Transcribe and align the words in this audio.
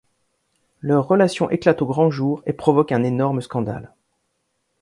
Leur 0.81 1.07
relation 1.07 1.47
éclate 1.51 1.83
au 1.83 1.85
grand 1.85 2.09
jour 2.09 2.41
et 2.47 2.53
provoque 2.53 2.91
un 2.91 3.03
énorme 3.03 3.39
scandale... 3.39 3.93